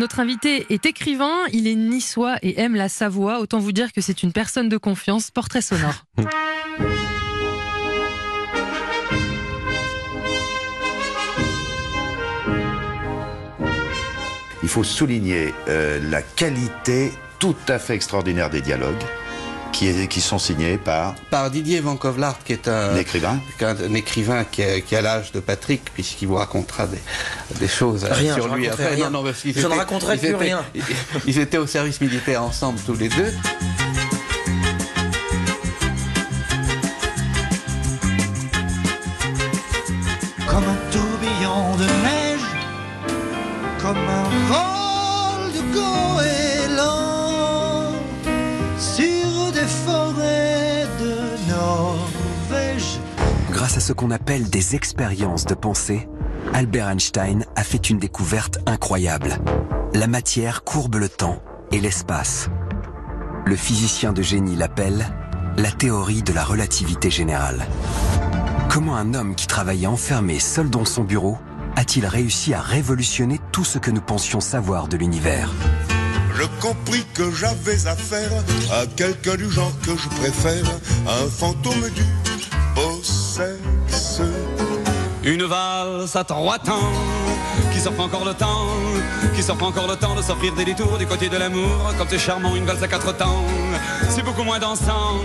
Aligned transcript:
Notre 0.00 0.18
invité 0.20 0.64
est 0.70 0.86
écrivain, 0.86 1.44
il 1.52 1.68
est 1.68 1.74
niçois 1.74 2.38
et 2.40 2.58
aime 2.58 2.74
la 2.74 2.88
Savoie. 2.88 3.38
Autant 3.38 3.58
vous 3.58 3.70
dire 3.70 3.92
que 3.92 4.00
c'est 4.00 4.22
une 4.22 4.32
personne 4.32 4.70
de 4.70 4.78
confiance. 4.78 5.30
Portrait 5.30 5.60
sonore. 5.60 6.06
Il 14.62 14.70
faut 14.70 14.84
souligner 14.84 15.52
euh, 15.68 16.00
la 16.10 16.22
qualité 16.22 17.12
tout 17.38 17.56
à 17.68 17.78
fait 17.78 17.94
extraordinaire 17.94 18.48
des 18.48 18.62
dialogues 18.62 19.04
qui, 19.80 19.86
est- 19.88 20.08
qui 20.08 20.20
sont 20.20 20.38
signés 20.38 20.76
par 20.76 21.14
par 21.30 21.50
Didier 21.50 21.80
Van 21.80 21.96
Kovlart, 21.96 22.36
qui 22.44 22.52
est 22.52 22.68
un, 22.68 22.90
un 22.90 22.96
écrivain. 22.96 23.40
qui 23.56 23.64
est 23.64 23.66
un 23.66 23.94
écrivain 23.94 24.44
qui 24.44 24.62
a, 24.62 24.78
qui 24.82 24.94
a 24.94 25.00
l'âge 25.00 25.32
de 25.32 25.40
Patrick, 25.40 25.82
puisqu'il 25.94 26.28
vous 26.28 26.34
racontera 26.34 26.86
des, 26.86 26.98
des 27.58 27.66
choses 27.68 28.04
euh, 28.04 28.12
Rien, 28.12 28.34
sur 28.34 28.42
je 28.50 28.54
lui 28.56 28.68
raconterai 28.68 28.84
après. 28.84 28.96
rien. 28.96 29.08
Non, 29.08 29.20
non, 29.20 29.24
parce 29.24 29.40
qu'ils 29.40 29.58
Je 29.58 29.66
ne 29.66 29.72
raconterai 29.74 30.18
plus 30.18 30.28
étaient- 30.28 30.36
rien. 30.36 30.62
Ils, 30.74 30.82
ils 31.26 31.38
étaient 31.38 31.56
au 31.56 31.66
service 31.66 31.98
militaire 32.02 32.42
ensemble 32.42 32.78
tous 32.84 32.92
les 32.94 33.08
deux. 33.08 33.32
À 53.80 53.82
ce 53.82 53.94
qu'on 53.94 54.10
appelle 54.10 54.50
des 54.50 54.74
expériences 54.74 55.46
de 55.46 55.54
pensée, 55.54 56.06
Albert 56.52 56.90
Einstein 56.90 57.46
a 57.56 57.64
fait 57.64 57.88
une 57.88 57.98
découverte 57.98 58.58
incroyable. 58.66 59.38
La 59.94 60.06
matière 60.06 60.64
courbe 60.64 60.96
le 60.96 61.08
temps 61.08 61.42
et 61.72 61.80
l'espace. 61.80 62.50
Le 63.46 63.56
physicien 63.56 64.12
de 64.12 64.20
génie 64.20 64.54
l'appelle 64.54 65.06
la 65.56 65.70
théorie 65.70 66.22
de 66.22 66.34
la 66.34 66.44
relativité 66.44 67.10
générale. 67.10 67.66
Comment 68.68 68.96
un 68.96 69.14
homme 69.14 69.34
qui 69.34 69.46
travaillait 69.46 69.86
enfermé 69.86 70.40
seul 70.40 70.68
dans 70.68 70.84
son 70.84 71.04
bureau 71.04 71.38
a-t-il 71.74 72.04
réussi 72.04 72.52
à 72.52 72.60
révolutionner 72.60 73.40
tout 73.50 73.64
ce 73.64 73.78
que 73.78 73.90
nous 73.90 74.02
pensions 74.02 74.40
savoir 74.40 74.88
de 74.88 74.98
l'univers? 74.98 75.50
Je 76.34 76.44
compris 76.60 77.06
que 77.14 77.30
j'avais 77.30 77.86
affaire 77.86 78.30
à 78.74 78.84
quelqu'un 78.94 79.36
du 79.36 79.50
genre 79.50 79.72
que 79.80 79.96
je 79.96 80.08
préfère, 80.20 80.66
un 81.08 81.30
fantôme 81.30 81.88
du 81.94 82.02
Une 85.22 85.44
valse 85.44 86.16
à 86.16 86.24
trois 86.24 86.58
temps, 86.58 86.90
qui 87.72 87.78
s'offre 87.78 88.00
encore 88.00 88.24
le 88.24 88.32
temps, 88.32 88.66
qui 89.36 89.42
s'offre 89.42 89.64
encore 89.64 89.86
le 89.86 89.94
temps 89.94 90.14
de 90.14 90.22
s'offrir 90.22 90.54
des 90.54 90.64
détours 90.64 90.96
du 90.96 91.06
côté 91.06 91.28
de 91.28 91.36
l'amour, 91.36 91.94
comme 91.98 92.06
c'est 92.08 92.18
charmant 92.18 92.56
une 92.56 92.64
valse 92.64 92.82
à 92.82 92.88
quatre 92.88 93.14
temps. 93.14 93.44
C'est 94.08 94.24
beaucoup 94.24 94.42
moins 94.42 94.58
dansant, 94.58 95.18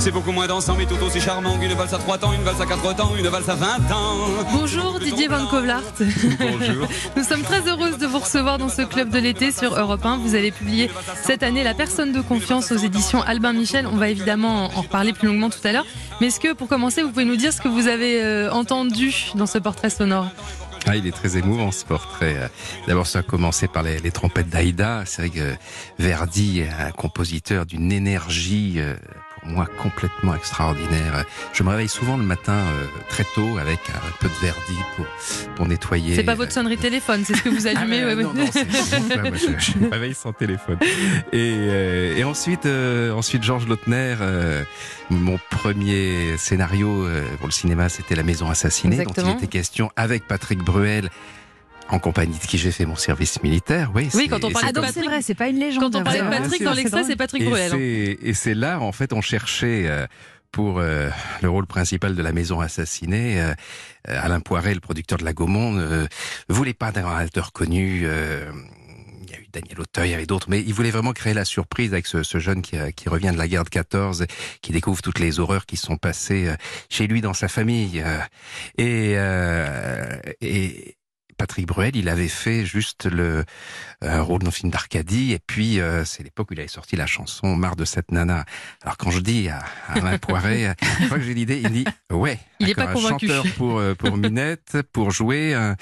c'est 0.00 0.10
beaucoup 0.10 0.32
moins 0.32 0.48
dansant, 0.48 0.74
mais 0.76 0.84
tout 0.84 1.00
aussi 1.02 1.20
charmant 1.20 1.56
qu'une 1.58 1.74
valse 1.74 1.94
à 1.94 1.98
trois 1.98 2.18
temps, 2.18 2.32
une 2.32 2.42
valse 2.42 2.60
à 2.60 2.66
quatre 2.66 2.94
temps, 2.96 3.12
une 3.16 3.28
valse 3.28 3.48
à 3.48 3.54
vingt 3.54 3.92
ans. 3.92 4.28
Bonjour 4.52 4.98
Didier 4.98 5.28
Van 5.28 5.46
Kovlart. 5.46 5.82
Bonjour. 6.40 6.88
Nous 7.16 7.22
sommes 7.22 7.42
très 7.42 7.68
heureuses 7.68 7.98
de 7.98 8.06
vous 8.06 8.18
recevoir 8.18 8.58
dans 8.58 8.68
ce 8.68 8.82
club 8.82 9.10
de 9.10 9.18
l'été 9.18 9.52
sur 9.52 9.78
Europe 9.78 10.04
1. 10.04 10.18
Vous 10.18 10.34
avez 10.34 10.50
publié 10.50 10.90
cette 11.22 11.44
année 11.44 11.62
La 11.62 11.74
personne 11.74 12.12
de 12.12 12.20
confiance 12.20 12.72
aux 12.72 12.78
éditions 12.78 13.22
Albin 13.22 13.52
Michel. 13.52 13.86
On 13.86 13.96
va 13.96 14.08
évidemment 14.08 14.64
en 14.64 14.80
reparler 14.80 15.12
plus 15.12 15.28
longuement 15.28 15.50
tout 15.50 15.64
à 15.64 15.70
l'heure. 15.70 15.86
Mais 16.20 16.28
est-ce 16.28 16.40
que 16.40 16.54
pour 16.54 16.68
commencer, 16.68 17.02
vous 17.02 17.10
pouvez 17.10 17.24
nous 17.24 17.36
dire 17.36 17.52
ce 17.52 17.60
que 17.60 17.68
vous 17.68 17.88
avez 17.88 18.22
euh, 18.22 18.50
entendu 18.50 19.12
dans 19.34 19.46
ce 19.46 19.58
portrait 19.58 19.90
sonore? 19.90 20.30
Ah, 20.86 20.96
il 20.96 21.06
est 21.06 21.12
très 21.12 21.36
émouvant 21.36 21.72
ce 21.72 21.84
portrait. 21.84 22.36
Euh, 22.38 22.48
D'abord, 22.86 23.06
ça 23.06 23.18
a 23.18 23.22
commencé 23.22 23.66
par 23.66 23.82
les, 23.82 24.10
trompettes 24.12 24.48
d'Aïda. 24.48 25.02
C'est 25.04 25.22
vrai 25.22 25.30
que 25.30 25.54
Verdi 25.98 26.62
un 26.62 26.92
compositeur 26.92 27.66
d'une 27.66 27.90
énergie, 27.90 28.74
euh, 28.78 28.94
moi, 29.48 29.66
complètement 29.80 30.34
extraordinaire. 30.34 31.24
Je 31.52 31.62
me 31.62 31.70
réveille 31.70 31.88
souvent 31.88 32.16
le 32.16 32.22
matin 32.24 32.52
euh, 32.54 32.86
très 33.08 33.24
tôt 33.34 33.58
avec 33.58 33.78
un 33.90 34.10
peu 34.20 34.28
de 34.28 34.34
Verdi 34.42 34.76
pour, 34.96 35.06
pour 35.54 35.66
nettoyer. 35.66 36.14
C'est 36.16 36.22
pas 36.24 36.34
votre 36.34 36.52
sonnerie 36.52 36.76
téléphone, 36.76 37.22
c'est 37.24 37.36
ce 37.36 37.42
que 37.42 37.48
vous 37.48 37.66
Ah, 37.66 37.70
allumez. 37.78 38.04
mais, 38.04 38.14
ouais, 38.14 38.22
non, 38.22 38.30
ouais. 38.30 38.40
non, 38.44 38.46
c'est- 38.52 38.64
moi, 39.16 39.30
je, 39.34 39.72
je 39.72 39.78
me 39.78 39.90
réveille 39.90 40.14
sans 40.14 40.32
téléphone. 40.32 40.78
Et, 41.32 41.54
euh, 41.58 42.16
et 42.16 42.24
ensuite, 42.24 42.66
euh, 42.66 43.12
ensuite 43.12 43.42
Georges 43.42 43.66
Lautner, 43.68 44.16
euh, 44.20 44.62
mon 45.10 45.38
premier 45.50 46.36
scénario 46.36 47.04
euh, 47.04 47.22
pour 47.38 47.46
le 47.46 47.52
cinéma, 47.52 47.88
c'était 47.88 48.14
La 48.16 48.22
Maison 48.22 48.50
assassinée, 48.50 48.96
dont 48.96 49.02
Exactement. 49.02 49.32
il 49.38 49.44
était 49.44 49.46
question 49.58 49.90
avec 49.96 50.26
Patrick 50.26 50.58
Bruel. 50.60 51.08
En 51.88 52.00
compagnie 52.00 52.36
de 52.38 52.44
qui 52.44 52.58
j'ai 52.58 52.72
fait 52.72 52.84
mon 52.84 52.96
service 52.96 53.40
militaire, 53.42 53.92
oui. 53.94 54.08
Oui, 54.14 54.26
quand 54.28 54.42
on 54.44 54.50
parle 54.50 54.72
de 54.72 54.80
Patrick- 54.80 54.94
C'est 54.94 55.02
vrai, 55.08 55.22
c'est 55.22 55.34
pas 55.34 55.48
une 55.48 55.58
légende. 55.60 55.92
Quand 55.92 56.00
on 56.00 56.02
parlait 56.04 56.18
de 56.20 56.24
Ouais, 56.24 56.38
Patrick 56.40 56.62
dans 56.64 56.70
c'est 56.74 56.76
l'extrait, 56.82 57.04
c'est 57.04 57.16
Patrick 57.16 57.42
et 57.42 57.46
Bruel. 57.46 57.72
hein. 57.72 57.76
c'est- 57.78 58.18
Et 58.22 58.34
c'est 58.34 58.54
là, 58.54 58.80
en 58.80 58.90
fait, 58.90 59.12
on 59.12 59.20
cherchait 59.20 59.84
euh, 59.86 60.04
pour 60.50 60.80
euh, 60.80 61.08
le 61.42 61.48
rôle 61.48 61.66
principal 61.66 62.16
de 62.16 62.22
la 62.22 62.32
maison 62.32 62.60
assassinée. 62.60 63.40
euh, 63.40 63.54
euh, 64.08 64.20
Alain 64.20 64.40
Poiret, 64.40 64.74
le 64.74 64.80
producteur 64.80 65.16
de 65.18 65.24
La 65.24 65.32
Gaumont, 65.32 65.70
ne 65.72 66.06
voulait 66.48 66.74
pas 66.74 66.90
d'un 66.90 67.06
acteur 67.08 67.52
connu. 67.52 68.00
euh, 68.04 68.50
il 69.22 69.30
y 69.30 69.34
a 69.34 69.38
eu 69.38 69.46
Daniel 69.52 69.80
Auteuil, 69.80 70.08
il 70.08 70.12
y 70.12 70.14
avait 70.14 70.26
d'autres, 70.26 70.48
mais 70.50 70.60
il 70.60 70.74
voulait 70.74 70.90
vraiment 70.90 71.12
créer 71.12 71.34
la 71.34 71.44
surprise 71.44 71.92
avec 71.92 72.06
ce, 72.08 72.24
ce 72.24 72.38
jeune 72.38 72.62
qui, 72.62 72.76
euh, 72.78 72.90
qui 72.90 73.08
revient 73.08 73.30
de 73.32 73.38
la 73.38 73.46
guerre 73.46 73.64
de 73.64 73.68
14, 73.70 74.26
qui 74.60 74.72
découvre 74.72 75.02
toutes 75.02 75.20
les 75.20 75.38
horreurs 75.38 75.66
qui 75.66 75.76
sont 75.76 75.96
passées 75.96 76.48
euh, 76.48 76.56
chez 76.90 77.06
lui 77.06 77.20
dans 77.20 77.32
sa 77.34 77.46
famille. 77.48 78.02
euh, 78.04 78.18
et, 78.76 79.14
euh, 79.16 80.16
et 80.40 80.96
Patrick 81.36 81.66
Bruel, 81.66 81.96
il 81.96 82.08
avait 82.08 82.28
fait 82.28 82.64
juste 82.64 83.06
le 83.06 83.44
un 84.02 84.20
rôle 84.20 84.40
dans 84.40 84.46
le 84.46 84.52
film 84.52 84.70
d'Arcadie, 84.70 85.32
et 85.32 85.38
puis 85.38 85.80
euh, 85.80 86.04
c'est 86.04 86.22
l'époque 86.22 86.50
où 86.50 86.54
il 86.54 86.60
avait 86.60 86.68
sorti 86.68 86.96
la 86.96 87.06
chanson 87.06 87.54
Marre 87.56 87.76
de 87.76 87.84
cette 87.84 88.10
nana. 88.10 88.44
Alors 88.82 88.96
quand 88.96 89.10
je 89.10 89.20
dis 89.20 89.48
à, 89.48 89.58
à 89.88 89.98
Alain 89.98 90.18
Poiret, 90.18 90.74
une 91.00 91.08
fois 91.08 91.18
que 91.18 91.24
j'ai 91.24 91.34
l'idée, 91.34 91.60
il 91.62 91.70
dit 91.70 91.84
ouais, 92.10 92.38
Il 92.60 92.70
est 92.70 92.74
pas 92.74 92.88
un 92.88 92.96
chanteur 92.96 93.44
pour 93.56 93.78
euh, 93.78 93.94
pour 93.94 94.16
Minette, 94.16 94.78
pour 94.92 95.10
jouer 95.10 95.54
un, 95.54 95.76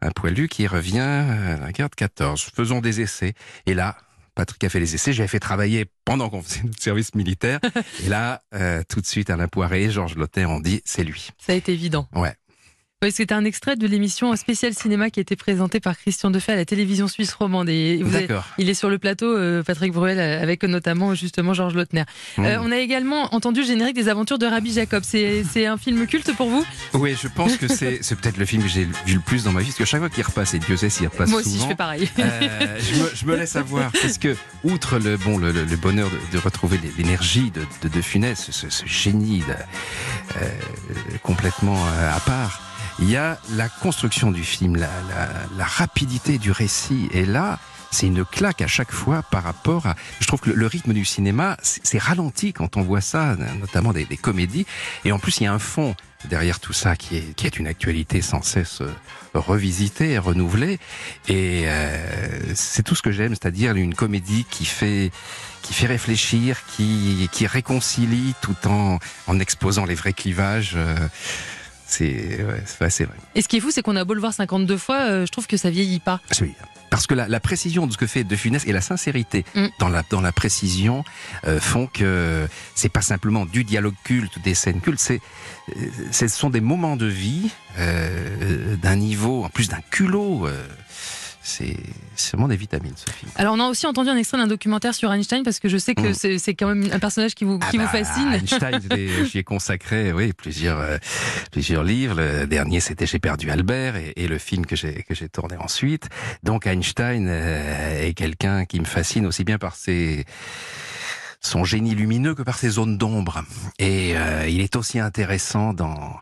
un 0.00 0.10
poilu 0.10 0.48
qui 0.48 0.66
revient 0.66 0.98
à 1.00 1.58
la 1.58 1.72
guerre 1.72 1.90
de 1.90 1.94
14. 1.94 2.50
Faisons 2.54 2.80
des 2.80 3.00
essais. 3.00 3.34
Et 3.66 3.74
là, 3.74 3.96
Patrick 4.34 4.62
a 4.64 4.68
fait 4.68 4.78
les 4.80 4.94
essais. 4.94 5.12
J'avais 5.12 5.28
fait 5.28 5.40
travailler 5.40 5.86
pendant 6.04 6.30
qu'on 6.30 6.42
faisait 6.42 6.62
notre 6.62 6.80
service 6.80 7.14
militaire. 7.16 7.58
Et 8.04 8.08
là, 8.08 8.42
euh, 8.54 8.82
tout 8.88 9.00
de 9.00 9.06
suite, 9.06 9.30
Alain 9.30 9.48
Poiret 9.48 9.82
et 9.82 9.90
Georges 9.90 10.14
Lotter 10.14 10.46
ont 10.46 10.60
dit 10.60 10.80
c'est 10.84 11.02
lui. 11.02 11.30
Ça 11.38 11.52
a 11.52 11.56
été 11.56 11.72
évident. 11.72 12.08
Ouais. 12.14 12.34
Oui, 13.00 13.12
c'était 13.12 13.34
un 13.34 13.44
extrait 13.44 13.76
de 13.76 13.86
l'émission 13.86 14.34
spéciale 14.34 14.74
cinéma 14.74 15.08
qui 15.10 15.20
a 15.20 15.22
été 15.22 15.36
présentée 15.36 15.78
par 15.78 15.96
Christian 15.96 16.32
Defay 16.32 16.54
à 16.54 16.56
la 16.56 16.64
télévision 16.64 17.06
suisse 17.06 17.32
romande. 17.32 17.68
Et 17.68 18.02
vous 18.02 18.12
avez- 18.12 18.26
D'accord. 18.26 18.44
il 18.58 18.68
est 18.68 18.74
sur 18.74 18.90
le 18.90 18.98
plateau, 18.98 19.26
euh, 19.36 19.62
Patrick 19.62 19.92
Bruel, 19.92 20.18
euh, 20.18 20.42
avec 20.42 20.64
notamment 20.64 21.14
justement 21.14 21.54
Georges 21.54 21.74
Lautner. 21.74 22.02
Euh, 22.40 22.58
Mmh. 22.58 22.62
on 22.64 22.72
a 22.72 22.76
également 22.78 23.32
entendu 23.36 23.60
le 23.60 23.66
générique 23.68 23.94
des 23.94 24.08
aventures 24.08 24.36
de 24.40 24.46
Rabbi 24.46 24.72
Jacob. 24.72 25.04
C'est 25.04 25.64
un 25.64 25.76
film 25.78 26.08
culte 26.08 26.34
pour 26.34 26.50
vous? 26.50 26.66
Oui, 26.94 27.14
je 27.22 27.28
pense 27.28 27.56
que 27.56 27.68
c'est 27.68 28.00
peut-être 28.16 28.36
le 28.36 28.44
film 28.44 28.64
que 28.64 28.68
j'ai 28.68 28.88
vu 29.06 29.14
le 29.14 29.20
plus 29.20 29.44
dans 29.44 29.52
ma 29.52 29.60
vie, 29.60 29.66
parce 29.66 29.78
que 29.78 29.84
chaque 29.84 30.00
fois 30.00 30.10
qu'il 30.10 30.24
repasse, 30.24 30.54
et 30.54 30.58
Dieu 30.58 30.76
sait 30.76 30.90
s'il 30.90 31.06
repasse 31.06 31.30
Moi 31.30 31.38
aussi, 31.38 31.50
souvent, 31.50 31.64
je 31.66 31.68
fais 31.68 31.76
pareil. 31.76 32.08
euh, 32.18 32.78
je, 32.80 33.00
me, 33.00 33.10
je 33.14 33.26
me 33.26 33.36
laisse 33.36 33.54
avoir, 33.54 33.92
parce 33.92 34.18
que 34.18 34.34
outre 34.64 34.98
le 34.98 35.16
bon 35.18 35.38
le, 35.38 35.52
le- 35.52 35.64
le 35.64 35.76
bonheur 35.76 36.10
de, 36.10 36.36
de 36.36 36.42
retrouver 36.42 36.80
l'énergie 36.98 37.52
de, 37.52 37.62
de, 37.82 37.94
de 37.94 38.02
Funès, 38.02 38.50
ce, 38.50 38.68
ce 38.68 38.84
génie 38.86 39.44
euh, 40.40 40.48
complètement 41.22 41.76
euh, 41.86 42.16
à 42.16 42.18
part, 42.18 42.60
il 42.98 43.10
y 43.10 43.16
a 43.16 43.38
la 43.52 43.68
construction 43.68 44.30
du 44.30 44.42
film, 44.44 44.76
la, 44.76 44.88
la, 45.08 45.28
la 45.56 45.64
rapidité 45.64 46.38
du 46.38 46.50
récit, 46.50 47.08
et 47.12 47.24
là. 47.24 47.58
C'est 47.90 48.06
une 48.06 48.22
claque 48.26 48.60
à 48.60 48.66
chaque 48.66 48.92
fois 48.92 49.22
par 49.22 49.44
rapport 49.44 49.86
à. 49.86 49.94
Je 50.20 50.26
trouve 50.26 50.40
que 50.40 50.50
le, 50.50 50.66
rythme 50.66 50.92
du 50.92 51.06
cinéma, 51.06 51.56
c'est 51.62 51.80
c'est 51.86 51.96
ralenti 51.96 52.52
quand 52.52 52.76
on 52.76 52.82
voit 52.82 53.00
ça, 53.00 53.34
notamment 53.58 53.94
des, 53.94 54.04
des 54.04 54.18
comédies. 54.18 54.66
Et 55.06 55.10
en 55.10 55.18
plus, 55.18 55.40
il 55.40 55.44
y 55.44 55.46
a 55.46 55.54
un 55.54 55.58
fond 55.58 55.96
derrière 56.28 56.60
tout 56.60 56.74
ça 56.74 56.96
qui 56.96 57.16
est, 57.16 57.34
qui 57.34 57.46
est 57.46 57.58
une 57.58 57.66
actualité 57.66 58.20
sans 58.20 58.42
cesse 58.42 58.82
euh, 58.82 58.92
revisitée 59.32 60.10
et 60.10 60.18
renouvelée. 60.18 60.78
Et 61.28 61.62
euh, 61.64 62.38
c'est 62.54 62.82
tout 62.82 62.94
ce 62.94 63.00
que 63.00 63.10
j'aime, 63.10 63.34
c'est-à-dire 63.34 63.74
une 63.74 63.94
comédie 63.94 64.44
qui 64.50 64.66
fait 64.66 65.10
qui 65.62 65.72
fait 65.72 65.86
réfléchir, 65.86 66.58
qui, 66.76 67.30
qui 67.32 67.46
réconcilie 67.46 68.34
tout 68.42 68.68
en, 68.68 68.98
en 69.28 69.40
exposant 69.40 69.86
les 69.86 69.94
vrais 69.94 70.12
clivages. 70.12 70.74
euh, 70.76 70.94
c'est 71.88 72.42
ouais, 72.44 72.62
ouais, 72.80 72.88
vrai. 72.88 73.16
Et 73.34 73.40
ce 73.42 73.48
qui 73.48 73.56
est 73.56 73.60
fou, 73.60 73.70
c'est 73.70 73.80
qu'on 73.82 73.96
a 73.96 74.04
beau 74.04 74.12
le 74.14 74.20
voir 74.20 74.34
52 74.34 74.76
fois, 74.76 74.96
euh, 75.00 75.26
je 75.26 75.32
trouve 75.32 75.46
que 75.46 75.56
ça 75.56 75.70
vieillit 75.70 76.00
pas. 76.00 76.20
Oui. 76.40 76.52
Parce 76.90 77.06
que 77.06 77.14
la, 77.14 77.28
la 77.28 77.40
précision 77.40 77.86
de 77.86 77.92
ce 77.92 77.98
que 77.98 78.06
fait 78.06 78.24
De 78.24 78.36
Funès 78.36 78.66
et 78.66 78.72
la 78.72 78.80
sincérité 78.80 79.44
Mm. 79.54 79.66
dans, 79.78 79.88
la, 79.88 80.02
dans 80.10 80.20
la 80.20 80.32
précision 80.32 81.04
euh, 81.46 81.60
font 81.60 81.86
que 81.86 82.46
c'est 82.74 82.88
pas 82.88 83.02
simplement 83.02 83.46
du 83.46 83.64
dialogue 83.64 83.94
culte, 84.04 84.40
des 84.42 84.54
scènes 84.54 84.80
cultes, 84.80 85.00
c'est, 85.00 85.20
euh, 85.76 85.90
ce 86.12 86.28
sont 86.28 86.50
des 86.50 86.60
moments 86.60 86.96
de 86.96 87.06
vie 87.06 87.50
d'un 88.82 88.96
niveau, 88.96 89.44
en 89.44 89.48
plus 89.48 89.68
d'un 89.68 89.80
culot. 89.90 90.48
C'est 91.48 91.76
vraiment 92.32 92.48
des 92.48 92.56
vitamines 92.56 92.92
ce 92.96 93.10
film. 93.10 93.30
Alors 93.36 93.54
on 93.54 93.60
a 93.60 93.68
aussi 93.68 93.86
entendu 93.86 94.10
un 94.10 94.16
extrait 94.16 94.38
d'un 94.38 94.46
documentaire 94.46 94.94
sur 94.94 95.12
Einstein 95.12 95.42
parce 95.42 95.60
que 95.60 95.68
je 95.68 95.78
sais 95.78 95.94
que 95.94 96.08
Mm. 96.08 96.38
c'est 96.38 96.54
quand 96.54 96.68
même 96.68 96.88
un 96.92 96.98
personnage 96.98 97.34
qui 97.34 97.44
vous, 97.44 97.58
Ah 97.62 97.70
qui 97.70 97.78
vous 97.78 97.84
bah, 97.84 97.90
fascine. 97.90 98.28
Einstein, 98.32 98.80
j'y 99.24 99.38
ai 99.38 99.44
consacré, 99.44 100.12
oui, 100.12 100.32
plusieurs, 100.32 100.78
euh, 100.78 100.98
plusieurs 101.52 101.84
livres. 101.84 102.16
Le 102.16 102.46
dernier, 102.46 102.80
c'était 102.80 103.06
J'ai 103.06 103.18
perdu 103.18 103.50
Albert, 103.50 103.96
et, 103.96 104.12
et 104.16 104.28
le 104.28 104.38
film 104.38 104.66
que 104.66 104.76
j'ai 104.76 105.02
que 105.04 105.14
j'ai 105.14 105.28
tourné 105.28 105.56
ensuite. 105.56 106.08
Donc 106.42 106.66
Einstein 106.66 107.26
euh, 107.28 108.06
est 108.06 108.14
quelqu'un 108.14 108.64
qui 108.64 108.80
me 108.80 108.84
fascine 108.84 109.26
aussi 109.26 109.44
bien 109.44 109.58
par 109.58 109.74
ses 109.76 110.24
son 111.40 111.64
génie 111.64 111.94
lumineux 111.94 112.34
que 112.34 112.42
par 112.42 112.58
ses 112.58 112.68
zones 112.70 112.98
d'ombre. 112.98 113.44
Et 113.78 114.16
euh, 114.16 114.48
il 114.48 114.60
est 114.60 114.74
aussi 114.76 114.98
intéressant 114.98 115.72
dans 115.72 116.16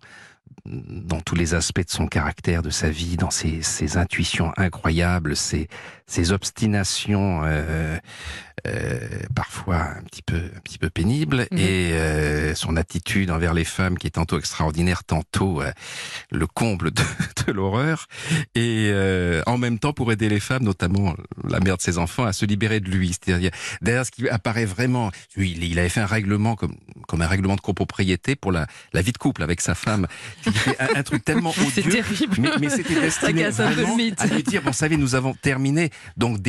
dans 0.66 1.20
tous 1.20 1.34
les 1.34 1.54
aspects 1.54 1.84
de 1.84 1.90
son 1.90 2.06
caractère, 2.06 2.62
de 2.62 2.70
sa 2.70 2.90
vie, 2.90 3.16
dans 3.16 3.30
ses, 3.30 3.96
intuitions 3.96 4.52
incroyables, 4.56 5.36
ses, 5.36 5.68
obstinations 6.32 7.42
euh, 7.44 7.98
parfois 9.34 9.76
un 9.98 10.02
petit 10.04 10.22
peu 10.22 10.36
un 10.36 10.60
petit 10.60 10.78
peu 10.78 10.90
pénibles 10.90 11.46
Mhm. 11.50 11.58
et 11.58 11.92
euh, 11.92 12.54
son 12.54 12.76
attitude 12.76 13.30
envers 13.30 13.54
les 13.54 13.64
femmes 13.64 13.98
qui 13.98 14.06
est 14.06 14.10
tantôt 14.10 14.38
extraordinaire, 14.38 15.04
tantôt 15.04 15.60
euh, 15.62 15.70
le 16.30 16.46
comble 16.46 16.90
de, 16.90 17.02
de 17.46 17.52
l'horreur 17.52 18.06
et 18.54 18.90
euh, 18.92 19.42
en 19.46 19.58
même 19.58 19.78
temps 19.78 19.92
pour 19.92 20.10
aider 20.12 20.28
les 20.28 20.40
femmes, 20.40 20.64
notamment 20.64 21.14
la 21.48 21.60
mère 21.60 21.76
de 21.76 21.82
ses 21.82 21.98
enfants, 21.98 22.24
à 22.24 22.32
se 22.32 22.44
libérer 22.46 22.80
de 22.80 22.90
lui. 22.90 23.08
C'est-à-dire 23.12 23.50
derrière 23.82 24.06
ce 24.06 24.10
qui 24.10 24.28
apparaît 24.28 24.64
vraiment, 24.66 25.10
lui, 25.36 25.52
il, 25.52 25.78
avait 25.78 25.88
fait 25.88 26.00
un 26.00 26.06
règlement 26.06 26.54
comme 26.56 26.76
comme 27.08 27.22
un 27.22 27.26
règlement 27.28 27.56
de 27.56 27.60
copropriété 27.60 28.36
pour 28.36 28.52
la 28.52 28.66
la 28.92 29.02
vie 29.02 29.12
de 29.12 29.18
couple 29.18 29.42
avec 29.42 29.60
sa 29.60 29.74
femme, 29.74 30.06
un, 30.46 30.98
un 30.98 31.02
truc 31.02 31.24
tellement 31.24 31.52
C'est 31.74 31.80
odieux. 31.86 32.02
terrible. 32.02 32.36
Mais, 32.38 32.50
mais 32.60 32.68
c'était 32.70 33.00
destiné 33.00 33.48
vraiment 33.50 33.96
mythe. 33.96 34.20
à 34.20 34.26
lui 34.26 34.42
dire, 34.42 34.62
bon, 34.62 34.72
savez, 34.72 34.96
nous 34.96 35.14
avons 35.14 35.34
terminé, 35.34 35.90
donc 36.16 36.40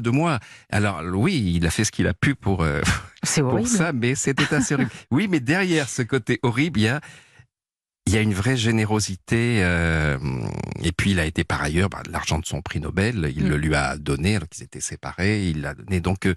de 0.00 0.10
moi. 0.10 0.38
Alors 0.70 1.02
oui, 1.14 1.52
il 1.56 1.66
a 1.66 1.70
fait 1.70 1.84
ce 1.84 1.92
qu'il 1.92 2.06
a 2.06 2.14
pu 2.14 2.34
pour, 2.34 2.62
euh, 2.62 2.80
C'est 3.22 3.42
pour 3.42 3.66
ça, 3.66 3.92
mais 3.92 4.14
c'était 4.14 4.52
assez 4.54 4.74
horrible. 4.74 4.90
Oui, 5.10 5.28
mais 5.30 5.40
derrière 5.40 5.88
ce 5.88 6.02
côté 6.02 6.38
horrible, 6.42 6.80
il 6.80 6.82
y 6.84 6.88
a, 6.88 7.00
il 8.06 8.12
y 8.12 8.18
a 8.18 8.20
une 8.20 8.34
vraie 8.34 8.56
générosité. 8.58 9.60
euh, 9.64 10.18
et 10.82 10.92
puis 10.92 11.12
il 11.12 11.20
a 11.20 11.24
été 11.24 11.42
par 11.42 11.62
ailleurs, 11.62 11.88
bah, 11.88 12.02
l'argent 12.10 12.38
de 12.38 12.44
son 12.44 12.60
prix 12.60 12.78
Nobel, 12.80 13.32
il 13.34 13.44
Mm. 13.44 13.48
le 13.48 13.56
lui 13.56 13.74
a 13.74 13.96
donné 13.96 14.36
alors 14.36 14.48
qu'ils 14.50 14.62
étaient 14.64 14.80
séparés. 14.80 15.48
Il 15.48 15.62
l'a 15.62 15.72
donné. 15.74 16.00
Donc 16.00 16.26
euh, 16.26 16.34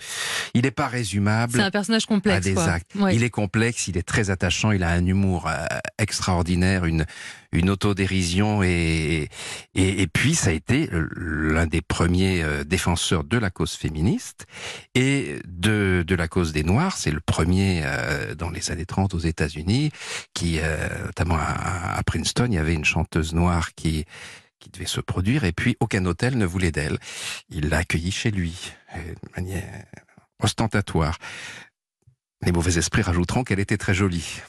il 0.53 0.61
n'est 0.61 0.71
pas 0.71 0.88
résumable 0.88 1.51
C'est 1.53 1.61
un 1.61 1.71
personnage 1.71 2.03
à 2.05 2.07
complexe. 2.07 2.45
des 2.45 2.53
quoi. 2.53 2.63
actes. 2.69 2.95
Ouais. 2.95 3.15
Il 3.15 3.23
est 3.23 3.29
complexe, 3.29 3.89
il 3.89 3.97
est 3.97 4.07
très 4.07 4.29
attachant, 4.29 4.71
il 4.71 4.81
a 4.83 4.89
un 4.91 5.05
humour 5.05 5.47
euh, 5.50 5.65
extraordinaire, 5.97 6.85
une 6.85 7.05
une 7.51 7.69
autodérision 7.69 8.63
et, 8.63 9.29
et 9.75 10.01
et 10.01 10.07
puis 10.07 10.35
ça 10.35 10.49
a 10.49 10.53
été 10.53 10.89
l'un 10.91 11.67
des 11.67 11.81
premiers 11.81 12.44
euh, 12.44 12.63
défenseurs 12.63 13.23
de 13.23 13.38
la 13.38 13.49
cause 13.49 13.73
féministe 13.73 14.45
et 14.95 15.39
de 15.45 16.03
de 16.05 16.15
la 16.15 16.27
cause 16.27 16.53
des 16.53 16.63
Noirs. 16.63 16.97
C'est 16.97 17.11
le 17.11 17.19
premier 17.19 17.81
euh, 17.83 18.35
dans 18.35 18.49
les 18.49 18.71
années 18.71 18.85
30 18.85 19.13
aux 19.13 19.19
États-Unis 19.19 19.91
qui, 20.33 20.59
euh, 20.59 21.05
notamment 21.05 21.38
à, 21.38 21.97
à 21.97 22.03
Princeton, 22.03 22.47
il 22.49 22.55
y 22.55 22.57
avait 22.57 22.73
une 22.73 22.85
chanteuse 22.85 23.33
noire 23.33 23.73
qui 23.75 24.05
qui 24.59 24.69
devait 24.69 24.85
se 24.85 25.01
produire 25.01 25.43
et 25.43 25.51
puis 25.51 25.77
aucun 25.79 26.05
hôtel 26.05 26.38
ne 26.38 26.45
voulait 26.45 26.71
d'elle. 26.71 26.97
Il 27.50 27.69
l'a 27.69 27.77
accueillie 27.79 28.11
chez 28.11 28.31
lui 28.31 28.73
euh, 28.95 29.00
de 29.00 29.29
manière 29.35 29.85
ostentatoire. 30.41 31.17
Les 32.41 32.51
mauvais 32.51 32.77
esprits 32.77 33.01
rajouteront 33.01 33.43
qu'elle 33.43 33.59
était 33.59 33.77
très 33.77 33.93
jolie. 33.93 34.41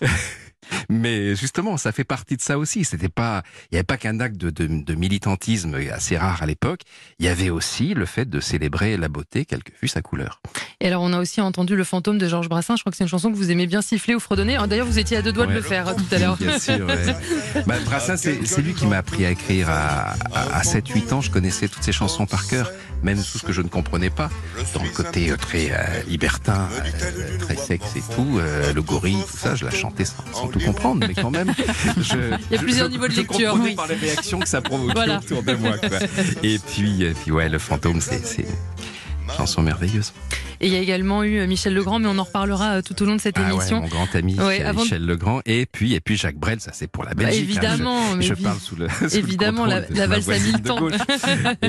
Mais 0.88 1.34
justement, 1.34 1.76
ça 1.76 1.92
fait 1.92 2.04
partie 2.04 2.36
de 2.36 2.42
ça 2.42 2.58
aussi. 2.58 2.84
C'était 2.84 3.08
pas, 3.08 3.42
il 3.70 3.74
n'y 3.74 3.78
avait 3.78 3.84
pas 3.84 3.96
qu'un 3.96 4.20
acte 4.20 4.36
de, 4.36 4.50
de, 4.50 4.66
de 4.66 4.94
militantisme 4.94 5.76
assez 5.92 6.16
rare 6.16 6.42
à 6.42 6.46
l'époque. 6.46 6.80
Il 7.18 7.26
y 7.26 7.28
avait 7.28 7.50
aussi 7.50 7.94
le 7.94 8.06
fait 8.06 8.28
de 8.28 8.40
célébrer 8.40 8.96
la 8.96 9.08
beauté, 9.08 9.44
quelle 9.44 9.62
que 9.62 9.72
fût 9.74 9.88
sa 9.88 10.02
couleur. 10.02 10.40
Et 10.80 10.86
alors 10.86 11.02
on 11.02 11.12
a 11.12 11.20
aussi 11.20 11.40
entendu 11.40 11.76
le 11.76 11.84
fantôme 11.84 12.18
de 12.18 12.28
Georges 12.28 12.48
Brassens. 12.48 12.76
Je 12.76 12.82
crois 12.82 12.90
que 12.90 12.96
c'est 12.96 13.04
une 13.04 13.10
chanson 13.10 13.30
que 13.30 13.36
vous 13.36 13.50
aimez 13.50 13.66
bien 13.66 13.82
siffler 13.82 14.14
ou 14.14 14.20
fredonner. 14.20 14.58
D'ailleurs 14.68 14.86
vous 14.86 14.98
étiez 14.98 15.16
à 15.16 15.22
deux 15.22 15.32
doigts 15.32 15.46
de 15.46 15.52
le 15.52 15.62
faire 15.62 15.94
tout 15.96 16.04
à 16.14 16.18
l'heure. 16.18 16.36
Bien 16.36 16.58
sûr. 16.58 16.86
ouais. 16.86 17.16
Bah, 17.66 17.76
Brassens, 17.84 18.16
c'est 18.16 18.62
lui 18.62 18.74
qui 18.74 18.86
m'a 18.86 18.98
appris 18.98 19.24
à 19.24 19.30
écrire 19.30 19.70
à, 19.70 20.14
à, 20.34 20.62
7-8 20.62 21.14
ans. 21.14 21.20
Je 21.20 21.30
connaissais 21.30 21.68
toutes 21.68 21.82
ses 21.82 21.92
chansons 21.92 22.26
par 22.26 22.46
cœur, 22.46 22.70
même 23.04 23.18
tout 23.18 23.38
ce 23.38 23.44
que 23.44 23.52
je 23.52 23.60
ne 23.62 23.68
comprenais 23.68 24.10
pas. 24.10 24.30
Dans 24.74 24.82
le 24.82 24.88
côté 24.88 25.30
euh, 25.30 25.36
très 25.36 25.70
euh, 25.70 26.02
libertin, 26.08 26.68
euh, 26.72 27.38
très 27.38 27.54
sexe 27.56 27.94
et 27.96 28.02
tout, 28.14 28.38
euh, 28.38 28.72
le 28.72 28.82
gorille, 28.82 29.16
tout 29.30 29.36
ça, 29.36 29.54
je 29.54 29.64
la 29.64 29.70
chantais 29.70 30.04
sans, 30.06 30.24
sans 30.32 30.48
tout 30.48 30.58
comprendre, 30.60 31.06
mais 31.06 31.14
quand 31.14 31.30
même. 31.30 31.52
Je, 32.00 32.16
Il 32.50 32.54
y 32.56 32.58
a 32.58 32.62
plusieurs 32.62 32.86
je- 32.86 32.92
niveaux 32.92 33.06
de 33.06 33.12
je 33.12 33.18
lecture, 33.20 33.50
comprenais 33.50 33.70
oui. 33.70 33.76
par 33.76 33.86
les 33.86 33.94
réactions 33.94 34.40
que 34.40 34.48
ça 34.48 34.60
provoquait 34.62 34.92
Voilà. 34.94 35.18
autour 35.18 35.42
de 35.42 35.52
moi. 35.54 35.76
Quoi. 35.78 35.98
Et 36.42 36.58
puis, 36.58 37.02
et 37.04 37.12
puis 37.12 37.30
ouais, 37.30 37.48
le 37.48 37.58
fantôme, 37.58 38.00
c'est 38.00 38.46
chanson 39.46 39.62
merveilleuse. 39.62 40.12
Et 40.60 40.68
il 40.68 40.72
y 40.72 40.76
a 40.76 40.80
également 40.80 41.22
eu 41.24 41.38
euh, 41.38 41.46
Michel 41.46 41.74
Legrand, 41.74 41.98
mais 41.98 42.08
on 42.08 42.16
en 42.18 42.22
reparlera 42.24 42.74
euh, 42.76 42.82
tout 42.82 43.00
au 43.02 43.06
long 43.06 43.16
de 43.16 43.20
cette 43.20 43.36
Ah 43.38 43.42
ouais, 43.42 43.54
émission. 43.54 43.80
mon 43.80 43.88
grand 43.88 44.08
ami 44.14 44.38
Ouais, 44.40 44.62
avant 44.62 44.82
Michel 44.82 45.04
Legrand. 45.04 45.40
Et 45.44 45.66
puis, 45.66 45.94
et 45.94 46.00
puis 46.00 46.16
Jacques 46.16 46.36
Brel, 46.38 46.60
ça 46.60 46.70
c'est 46.72 46.86
pour 46.86 47.04
la 47.04 47.10
Bah, 47.14 47.24
Belgique. 47.24 47.42
hein. 47.42 47.50
évidemment, 47.50 48.20
Je- 48.20 48.34
parle 48.34 48.58
sous 48.58 48.76
le 48.76 48.88
sous 48.88 49.04
le 49.04 49.16
évidemment, 49.16 49.66
la- 49.66 49.80
la 49.90 50.06
valse 50.06 50.28
à 50.30 50.38
mille 50.38 50.60
de 50.62 50.68
temps. 50.68 50.78
gauche. 50.78 50.92
Et, 51.62 51.68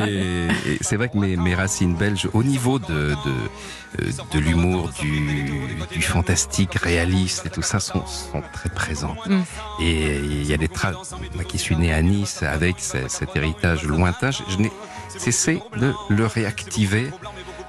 et 0.72 0.78
c'est 0.82 0.96
vrai 0.96 1.10
que 1.10 1.18
mes, 1.18 1.36
mes 1.36 1.56
racines 1.56 1.96
belges, 1.96 2.30
au 2.34 2.44
niveau 2.44 2.80
de, 2.80 2.86
de, 2.86 4.04
euh, 4.04 4.12
de 4.34 4.40
l'humour, 4.40 4.92
du, 5.02 5.50
du 5.92 6.02
fantastique, 6.02 6.76
réaliste 6.76 7.46
et 7.48 7.50
tout 7.50 7.62
ça, 7.64 7.80
sont, 7.80 8.06
sont 8.06 8.44
très 8.54 8.70
présents. 8.70 9.16
Mm. 9.28 9.42
Et 9.82 10.18
il 10.18 10.46
y 10.48 10.54
a 10.54 10.58
des 10.58 10.68
traces. 10.70 11.14
Moi 11.34 11.44
qui 11.44 11.58
suis 11.58 11.76
né 11.76 11.92
à 11.94 12.02
Nice 12.02 12.44
avec 12.44 12.80
ce- 12.80 13.08
cet 13.10 13.36
héritage 13.36 13.84
lointain, 13.84 14.32
je, 14.32 14.44
je 14.50 14.58
n'ai 14.58 14.72
cessé 15.18 15.60
de 15.78 15.94
le 16.10 16.26
réactiver. 16.26 17.10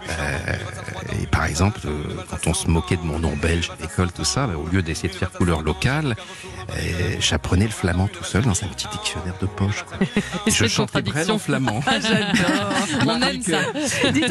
Euh, 0.09 1.23
et 1.23 1.27
par 1.27 1.45
exemple, 1.47 1.81
euh, 1.87 2.23
quand 2.31 2.47
on 2.47 2.55
se 2.55 2.69
moquait 2.69 2.97
de 2.97 3.03
mon 3.03 3.19
nom 3.19 3.35
belge 3.37 3.71
à 3.71 3.81
l'école, 3.83 4.13
tout 4.13 4.25
ça, 4.25 4.47
bah, 4.47 4.55
au 4.57 4.67
lieu 4.67 4.83
d'essayer 4.83 5.09
de 5.09 5.15
faire 5.15 5.31
couleur 5.31 5.63
locale, 5.63 6.17
euh, 6.71 7.17
j'apprenais 7.21 7.65
le 7.65 7.71
flamand 7.71 8.09
tout 8.09 8.25
seul 8.25 8.43
dans 8.43 8.63
un 8.65 8.69
petit 8.69 8.89
dictionnaire 8.91 9.35
de 9.41 9.47
poche. 9.47 9.85
quoi. 9.85 9.99
Et 10.47 10.51
Je 10.51 10.67
chantais 10.67 11.03
en 11.31 11.39
flamand. 11.39 11.81
Ah, 11.87 12.01
J'adore. 12.01 12.73
On 13.07 13.23
aime 13.23 13.43
ça. 13.43 14.11
Dites, 14.11 14.31